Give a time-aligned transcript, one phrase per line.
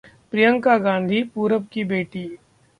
[0.31, 2.27] प्रियंका गांधी-पूरब की बेटी